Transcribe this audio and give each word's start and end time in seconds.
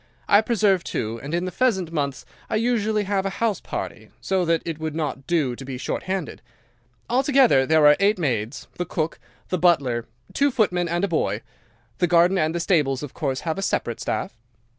I 0.27 0.41
preserve, 0.41 0.83
too, 0.83 1.19
and 1.21 1.31
in 1.31 1.45
the 1.45 1.51
pheasant 1.51 1.91
months 1.91 2.25
I 2.49 2.55
usually 2.55 3.03
have 3.03 3.23
a 3.23 3.29
house 3.37 3.59
party, 3.61 4.09
so 4.19 4.43
that 4.45 4.63
it 4.65 4.79
would 4.79 4.95
not 4.95 5.27
do 5.27 5.55
to 5.55 5.63
be 5.63 5.77
short 5.77 6.01
handed. 6.09 6.41
Altogether 7.07 7.67
there 7.67 7.85
are 7.85 7.95
eight 7.99 8.17
maids, 8.17 8.67
the 8.79 8.85
cook, 8.85 9.19
the 9.49 9.59
butler, 9.59 10.07
two 10.33 10.49
footmen, 10.49 10.89
and 10.89 11.03
a 11.03 11.07
boy. 11.07 11.43
The 11.99 12.07
garden 12.07 12.39
and 12.39 12.55
the 12.55 12.59
stables 12.59 13.03
of 13.03 13.13
course 13.13 13.41
have 13.41 13.59
a 13.59 13.61
separate 13.61 13.99
staff. 13.99 14.35